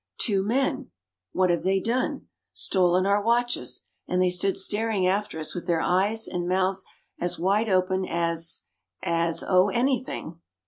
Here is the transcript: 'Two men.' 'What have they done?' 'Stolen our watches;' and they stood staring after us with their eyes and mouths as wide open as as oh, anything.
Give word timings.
'Two 0.17 0.41
men.' 0.43 0.89
'What 1.31 1.51
have 1.51 1.61
they 1.61 1.79
done?' 1.79 2.25
'Stolen 2.53 3.05
our 3.05 3.21
watches;' 3.23 3.83
and 4.07 4.19
they 4.19 4.31
stood 4.31 4.57
staring 4.57 5.05
after 5.05 5.39
us 5.39 5.53
with 5.53 5.67
their 5.67 5.79
eyes 5.79 6.27
and 6.27 6.47
mouths 6.49 6.83
as 7.19 7.37
wide 7.37 7.69
open 7.69 8.07
as 8.07 8.63
as 9.03 9.43
oh, 9.47 9.69
anything. 9.69 10.39